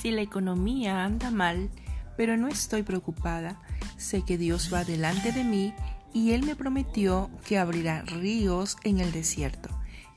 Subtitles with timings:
[0.00, 1.68] Si la economía anda mal,
[2.16, 3.60] pero no estoy preocupada,
[3.98, 5.74] sé que Dios va delante de mí
[6.14, 9.68] y Él me prometió que abrirá ríos en el desierto.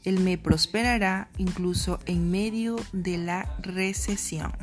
[0.06, 4.54] Él me prosperará incluso en medio de la recesión.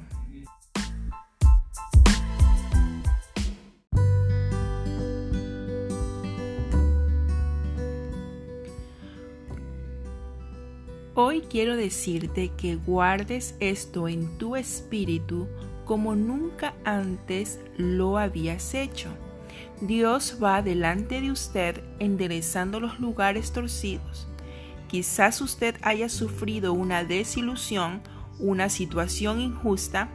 [11.14, 15.48] Hoy quiero decirte que guardes esto en tu espíritu
[15.84, 19.08] como nunca antes lo habías hecho.
[19.80, 24.28] Dios va delante de usted enderezando los lugares torcidos.
[24.86, 28.02] Quizás usted haya sufrido una desilusión,
[28.38, 30.08] una situación injusta,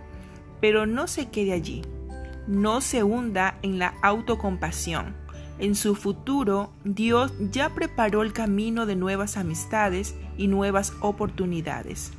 [0.62, 1.82] pero no se quede allí.
[2.48, 5.25] No se hunda en la autocompasión
[5.60, 12.12] en su futuro, Dios ya preparó el camino de nuevas amistades y nuevas oportunidades.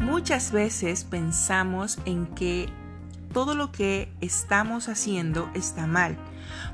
[0.00, 2.68] Muchas veces pensamos en que
[3.32, 6.16] todo lo que estamos haciendo está mal.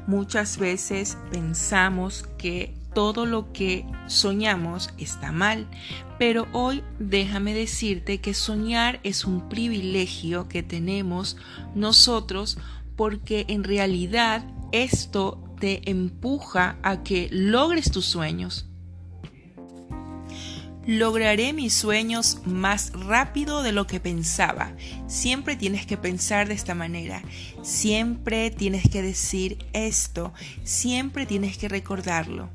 [0.07, 5.69] Muchas veces pensamos que todo lo que soñamos está mal,
[6.19, 11.37] pero hoy déjame decirte que soñar es un privilegio que tenemos
[11.75, 12.59] nosotros
[12.97, 18.69] porque en realidad esto te empuja a que logres tus sueños.
[20.85, 24.75] Lograré mis sueños más rápido de lo que pensaba.
[25.07, 27.23] Siempre tienes que pensar de esta manera.
[27.63, 30.33] Siempre tienes que decir esto.
[30.65, 32.51] Siempre tienes que recordarlo.